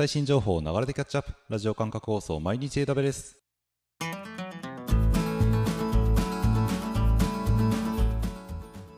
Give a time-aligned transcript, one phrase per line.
[0.00, 1.34] 最新情報を流れでキャッチアップ。
[1.50, 3.38] ラジオ感覚放送毎日 AW です。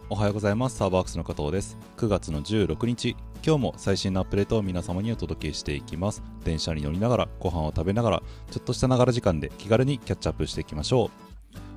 [0.09, 0.77] おはようございます。
[0.77, 1.77] サーバークスの加藤です。
[1.96, 3.17] 9月の16日。
[3.45, 6.23] 今日も最新のアップデートを皆様にお届けしていきます。
[6.45, 8.23] 電車に乗りながらご飯を食べながら
[8.53, 11.11] ちょっとしたながら時間で気軽にキャッチアップしていきましょう。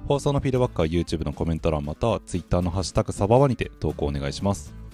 [0.07, 4.84] 放送のフィードバックは YouTube のコメント欄または Twitter のハッシュタグサバワにて投稿お願いします。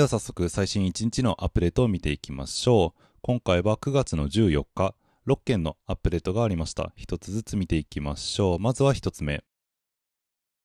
[0.00, 3.02] では早速最新1日のアップデートを見ていきましょう。
[3.20, 4.94] 今回は9月の14日
[5.26, 6.94] 6件のアップデートがありました。
[6.96, 8.58] 1つずつ見ていきましょう。
[8.58, 9.44] まずは1つ目。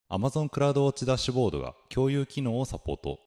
[0.10, 3.25] Amazon クラウドウォッチダッシュボードが共有機能をサポート。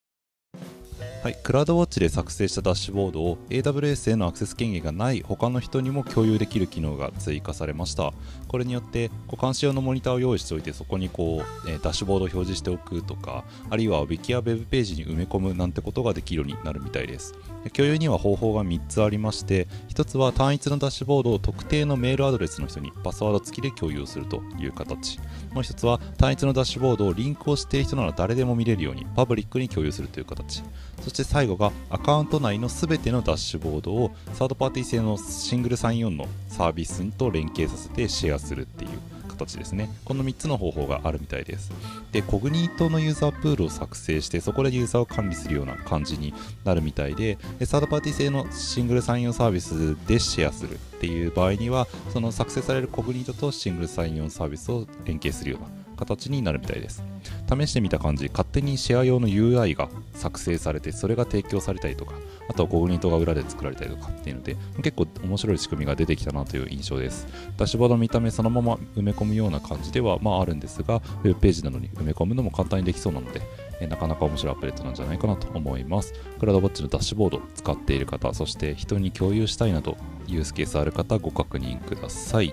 [1.20, 8.12] はい、クラウドウォッチで作成したダッシュボードを AWS へのアクセス権限がない他の人にも共有できる機能が追加されました。
[8.46, 17.34] これによってこう監視用のモニターを用意しておいてそこにこう、えー、ダッシュボードを表示しておくとかあるいは Wiki や Web ページに埋め込むなんてことができるようになるみたいです。
[17.74, 25.18] 共有には方法が3つありまして1つは単一のダッシュボードを特定のメールアドレスの人にパスワード付きで共有するという形。
[25.52, 30.62] もう1つは単一のダッシュボードをリンクをしている人なら誰でも見れるようにパブリックに共有するという形。
[31.02, 38.90] そして最後がアカウント内の全てのダッシュボードをサードパーティー製のシングルサインオンのサービスと連携させてシェアするっていう
[39.38, 39.88] 形ですね。
[40.04, 41.70] この3つの方法があるみたいです。
[42.12, 57.02] で、 Cognito のユーザープールを作成して、そこでユーザーを管理するような感じになるみたいで、でサードパーティー製のシングルサインオンサービスでシェアするっていう場合には、その作成されるコグニートとシングルサインオンサービスを連携するような形になるみたいです。
[57.48, 62.14] 試してみた感じ、勝手にシェア用の UI が作成されて、それが提供されたりとか、
[62.48, 67.26] あとはコグニートが裏で作られたりとかっていうので、結構面白い仕組みが出てきたなという印象です。
[67.56, 73.42] ダッシュボードの見た目そのまま埋め込むような感じではまああるんですが、ウェブページなどに埋め込むのも簡単にできそうなので、
[73.86, 76.12] なかなか面白いアップデートなんじゃないかなと思います。
[76.38, 82.52] クラウドウォッチのダッシュボード使っている方、そして人に共有したいなどユースケースある方ご確認ください。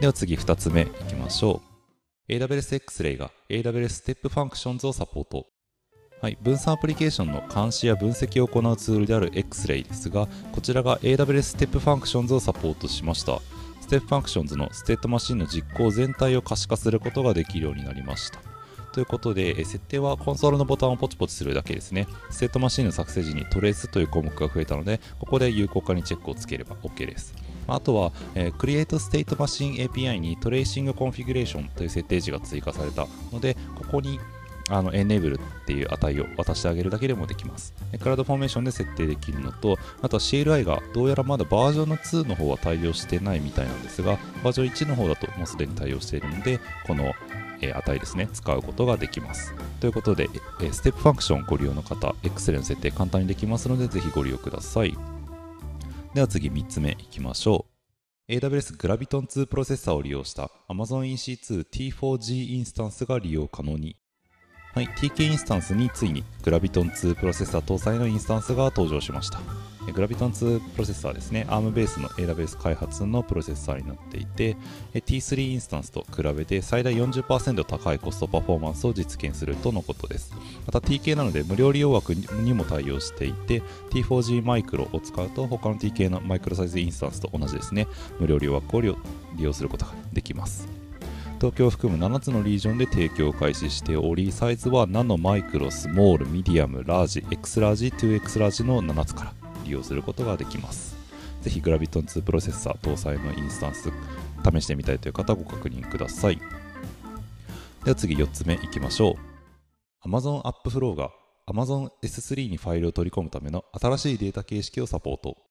[0.00, 1.75] では次2つ目いきましょう。
[2.28, 5.46] AWS X-Ray が AWS Step Functions をサポート。
[6.20, 13.40] はい、分散アプリケーションの監視や分析を行うツールである X-Ray ですが、こちらが AWS Step Functions をサポートしました。
[13.80, 18.40] Step Functions のステートマシンの実行全体を可視化することができるようになりました。
[18.90, 22.08] ということで、設定はコンソールのボタンをポチポチするだけですね。
[22.30, 27.36] ステートマシンの作成時にトレースという項目が増えたので、ここで有効化にチェックをつければ OK です。
[27.66, 34.18] あとは、えー、Create State Machine API に Tracing Configuration という設定値が追加されたので、ここに
[34.68, 37.74] あの Enable っていう値を渡してあげるだけでもできます。
[38.00, 47.14] CloudFormation で設定できるのと、あとは CLI がどうやらまだバージョンの2の方は対応してないみたいなんですが、バージョン1の方だともうすでに対応しているので、この
[47.60, 49.54] 値ですね、使うことができます。
[49.80, 50.28] ということで、
[50.72, 55.15] Step Functions ご利用の方、Excel の設定簡単にできますので、ぜひご利用ください。
[56.16, 57.66] では次3つ目いきましょ
[58.30, 58.32] う。
[58.32, 63.98] AWS グラビトン2プロセッサーを利用した Amazon EC2 T4G インスタンスが利用可能に。
[64.76, 69.40] はい、TK インスタンスについに Graviton2 プロセッサー搭載のインスタンスが登場しました。
[69.90, 74.54] Graviton2 プロセッサーですね、ARM ベースの AWS 開発のプロセッサーになっていて、
[74.92, 80.34] T3 インスタンスと比べて最大40%高いコストパフォーマンスを実現するとのことです。
[80.66, 87.86] また TK なので無料利用枠にも対応していて、T4G マイクロを使うと他の TK のマイクロサイズインスタンスと同じですね、
[88.20, 88.94] 無料利用枠を利
[89.38, 90.85] 用することができます。
[91.36, 99.32] 東京を含む7つのリージョンで提供を開始しており、サイズはナノ、マイクロ、スモール、ミディアム、ラージ、X ラージ、2X ラージの7つから
[99.64, 100.96] 利用することができます。
[101.42, 103.92] ぜひ Graviton2 プロセッサー搭載のインスタンス
[104.50, 106.40] 試してみたいという方はご確認ください。
[107.84, 109.16] では次4つ目いきましょ
[110.04, 110.08] う。
[110.08, 111.10] Amazon AppFlow が
[111.46, 115.45] Amazon S3 にファイルを取り込むための新しいデータ形式をサポート。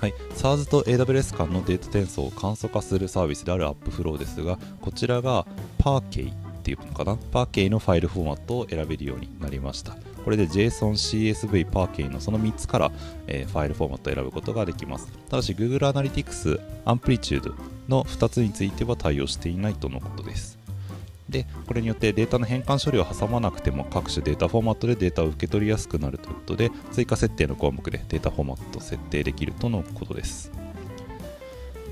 [0.00, 5.46] はい、SARS と AWS 間のデータ転送を簡素化するサービスである AppFlow ですが、こちらが
[5.78, 9.98] Parquet っていうのかな？Parquet のファイルフォーマットを選べるようになりました。
[10.24, 12.92] これで JSON、CSV、Parquet のその3つから、
[13.26, 15.06] えー、ファイルフォーマットを選ぶことができます。
[15.28, 17.52] ただし Google Analytics、Amplitude
[17.86, 20.59] の2つについては対応していないとのことです。
[21.30, 30.50] で、これによってデータの変換処理を挟まなくても各種データフォーマットでデータを受け取りやすくなるということで、追加設定の項目でデータフォーマット設定できるとのことです。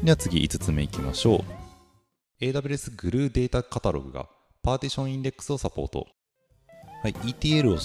[0.03, 1.45] では次5つ目いきましょ
[2.41, 2.45] う。
[2.45, 4.29] AWS グルーデータカタログが
[4.63, 6.07] パーティションインデックスをサポート。
[7.03, 7.79] はい、ETL を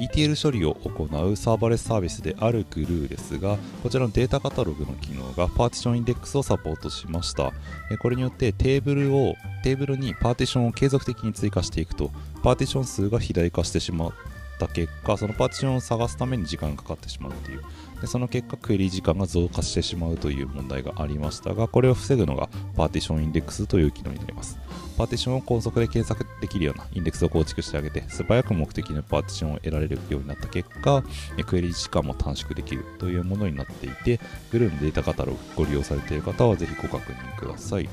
[0.00, 7.52] ETL 処理を行うサーバレスサービスである Glue ですが、こちらのデータカタログの機能がパーティションインデックスをサポートしました。
[8.00, 12.10] これによってテーブルを、テーブルにパーティションを継続的に追加していくと、
[12.42, 14.12] パーティション数が肥大化してしまっ
[14.58, 17.62] た結果、そのパーティションを探すために時間がかかってしまうという、
[18.00, 24.58] でその結果、クエリ時間が増加してしまうという問題がありましたが、これを防ぐのがパーティションインデックスという機能になります。
[25.00, 31.02] パーティションを高速で検索できるようなインデックスを構築してあげて、素早く目的のパーティションを得られるようになった結果、
[31.46, 34.20] クエリ時間も短縮できるというものになっていて、
[34.52, 37.88] Glue のデータカタログご利用されている方はぜひご確認ください。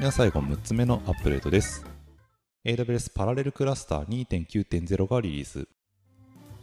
[0.00, 1.86] では最後6つ目のアップデートです。
[2.66, 5.68] AWS パラレルクラスター2.9.0がリリース。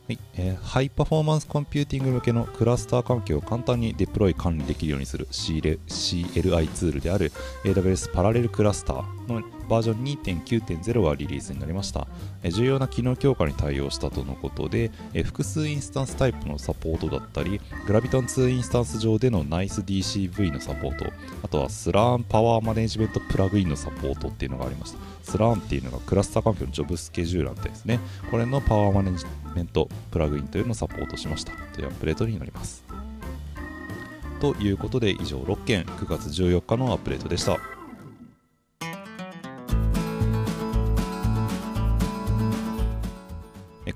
[0.08, 7.34] はいえー、ハイパフォーマンスコンピューティング向けのクラスター環境を簡単にデプロイ管理できるようにする CLI ツールである
[7.66, 12.08] AWS パラレルクラスターのバージョン2.9.0がリリースになりました。
[12.50, 14.92] 重要な機能強化に対応したとのことで、
[15.26, 21.12] 複数インスタンスタイプのサポートだったり、グラビトン2インスタンス上での NiceDCV のサポート、
[21.44, 25.00] あとはスラーンパワーマネジメントプラグインのサポートっていうのがありました。
[25.24, 28.00] スラーンっていうのがクラスター環境のジョブスケジューラーですね。
[28.32, 29.26] これのパワーマネジ
[29.58, 32.86] メントプラグインというのをサポートしましたというアップデートになります。
[34.40, 37.58] ということで以上6件9月14日のアップデートでした。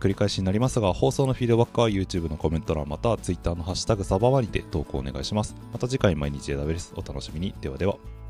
[0.02, 5.56] 繰り返しになりますが、放送のフィードバックは YouTube のコメント欄また Twitter のハッシュタグサバワにて投稿お願いします。
[5.72, 6.92] また次回毎日枝部です。
[6.96, 7.54] お楽しみに。
[7.62, 8.21] ではでは。